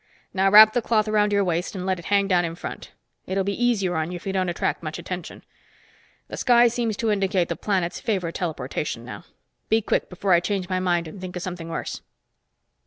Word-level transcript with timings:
Now 0.33 0.49
wrap 0.49 0.73
the 0.73 0.81
cloth 0.81 1.07
around 1.07 1.31
your 1.31 1.43
waist 1.43 1.75
and 1.75 1.85
let 1.85 1.99
it 1.99 2.05
hang 2.05 2.27
down 2.27 2.43
in 2.43 2.55
front. 2.55 2.91
It'll 3.27 3.43
be 3.43 3.63
easier 3.63 3.95
on 3.95 4.11
you 4.11 4.15
if 4.15 4.25
you 4.25 4.33
don't 4.33 4.49
attract 4.49 4.81
much 4.81 4.97
attention. 4.97 5.43
The 6.27 6.37
sky 6.37 6.69
seems 6.69 6.97
to 6.97 7.11
indicate 7.11 7.49
the 7.49 7.55
planets 7.55 7.99
favor 7.99 8.31
teleportation 8.31 9.05
now. 9.05 9.25
Be 9.69 9.79
quick 9.79 10.09
before 10.09 10.33
I 10.33 10.39
change 10.39 10.67
my 10.69 10.79
mind 10.79 11.07
and 11.07 11.21
think 11.21 11.35
of 11.35 11.43
something 11.43 11.69
worse!" 11.69 12.01